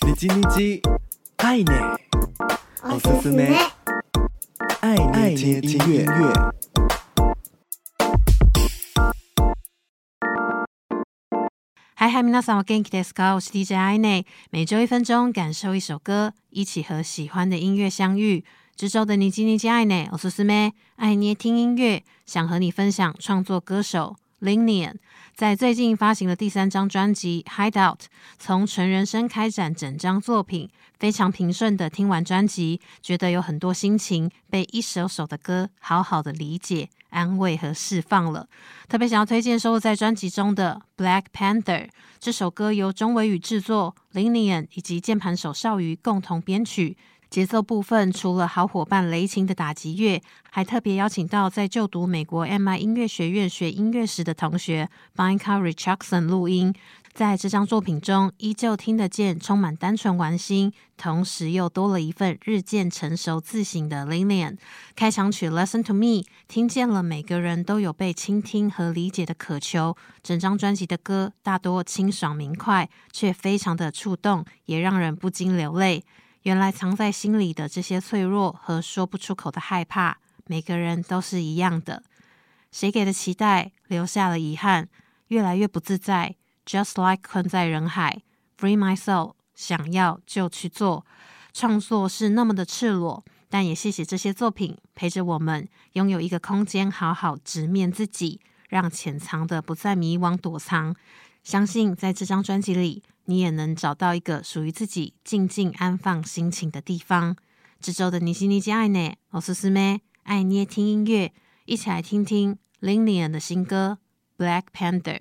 [0.00, 0.80] 你叽你叽，
[1.36, 1.98] 爱捏，
[2.82, 3.54] おすすめ，
[4.80, 4.96] 爱
[5.34, 6.06] 捏听音乐。
[11.94, 13.34] 嗨嗨，皆さんお元気ですか？
[13.34, 18.44] 我是 DJ 爱捏，每周一分钟，感受一首歌，一起和喜欢的音乐相遇。
[18.76, 24.95] 这周的你叽你叽爱捏，おすすめ，爱捏听音乐，想和你分享创作歌手 LINION
[25.35, 27.97] 在最近发行的第三张专辑《Hideout》，
[28.39, 38.47] 从纯人声开展整张作品，非常平顺的听完专辑，觉得有很多心情被一首首的歌好好的理解、安慰和释放了。
[38.89, 41.85] 特别想要推荐收录在专辑中的《Black Panther》
[42.19, 46.97] 这首歌，由钟维宇制作，LINION 以及键盘手少瑜共同编曲。
[47.31, 56.75] 节奏部分，除了好伙伴雷擎的打击乐，还特别邀请到在就读美国 MI 音乐学院学音乐时的同学 Bianca Richardson 录音。
[57.13, 64.57] 在这张作品中，依旧听得见充满单纯玩心，同时又多了一份日渐成熟自省的 LINION。
[64.93, 66.05] 开场曲《Listen to Me》，
[66.49, 69.95] 听见了每个人都有被倾听和理解的渴求。
[70.21, 76.03] 整张专辑的歌大多清爽明快，却非常的触动，也让人不禁流泪。
[76.43, 82.03] 原来藏在心里的这些脆弱和说不出口的害怕，每个人都是一样的。
[82.71, 84.89] 谁给的期待留下了遗憾，
[85.27, 86.35] 越来越不自在。
[86.65, 88.21] Just like 困在人海
[88.57, 91.05] ，Free my soul，想要就去做。
[91.53, 100.95] 创作是那么的赤裸，但也谢谢这些作品陪着我们，拥有一个空间，好好直面自己，让潜藏的不再迷惘躲藏。
[101.43, 103.03] 相信在这张专辑里。
[103.31, 107.37] 你也能找到一个属于自己静静安放心情的地方。
[107.79, 111.31] 这周的你心你叽爱呢，我是思妹，爱捏听音乐，
[111.63, 113.99] 一起来听听 LINION 的新歌
[114.43, 115.19] 《Black Panther》。